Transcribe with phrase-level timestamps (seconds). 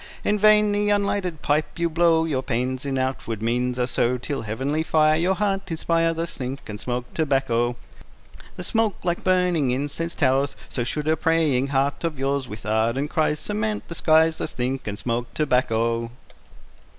[0.23, 4.41] In vain the unlighted pipe you blow, Your pains in outward means are so, Till
[4.41, 6.11] heavenly fire Your heart inspire.
[6.11, 7.75] Thus think, and smoke tobacco.
[8.55, 13.11] The smoke, like burning incense, towers, So should a praying heart of yours, With ardent
[13.11, 14.39] cries, Surmount the skies.
[14.39, 16.09] Thus think, and smoke tobacco.